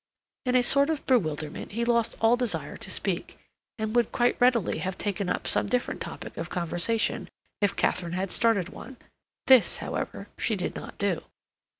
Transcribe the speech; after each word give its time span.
In 0.47 0.55
a 0.55 0.63
sort 0.63 0.89
of 0.89 1.05
bewilderment 1.05 1.73
he 1.73 1.85
lost 1.85 2.17
all 2.19 2.35
desire 2.35 2.75
to 2.75 2.89
speak, 2.89 3.37
and 3.77 3.95
would 3.95 4.11
quite 4.11 4.35
readily 4.41 4.79
have 4.79 4.97
taken 4.97 5.29
up 5.29 5.45
some 5.45 5.67
different 5.69 6.01
topic 6.01 6.37
of 6.37 6.49
conversation 6.49 7.29
if 7.61 7.75
Katharine 7.75 8.13
had 8.13 8.31
started 8.31 8.69
one. 8.69 8.97
This, 9.45 9.77
however, 9.77 10.27
she 10.39 10.55
did 10.55 10.75
not 10.75 10.97
do. 10.97 11.21